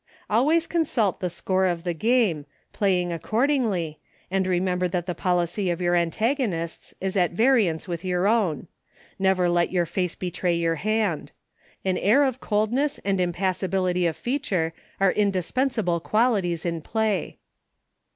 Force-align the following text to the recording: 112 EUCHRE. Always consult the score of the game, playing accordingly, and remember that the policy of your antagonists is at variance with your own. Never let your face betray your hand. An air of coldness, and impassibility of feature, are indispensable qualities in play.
112 0.29 0.33
EUCHRE. 0.33 0.41
Always 0.55 0.65
consult 0.67 1.19
the 1.19 1.29
score 1.29 1.65
of 1.67 1.83
the 1.83 1.93
game, 1.93 2.47
playing 2.73 3.13
accordingly, 3.13 3.99
and 4.31 4.47
remember 4.47 4.87
that 4.87 5.05
the 5.05 5.13
policy 5.13 5.69
of 5.69 5.79
your 5.79 5.93
antagonists 5.93 6.95
is 6.99 7.15
at 7.15 7.33
variance 7.33 7.87
with 7.87 8.03
your 8.03 8.25
own. 8.25 8.65
Never 9.19 9.47
let 9.47 9.71
your 9.71 9.85
face 9.85 10.15
betray 10.15 10.55
your 10.55 10.77
hand. 10.77 11.33
An 11.85 11.99
air 11.99 12.23
of 12.23 12.39
coldness, 12.41 12.99
and 13.05 13.21
impassibility 13.21 14.07
of 14.07 14.17
feature, 14.17 14.73
are 14.99 15.11
indispensable 15.11 15.99
qualities 15.99 16.65
in 16.65 16.81
play. 16.81 17.37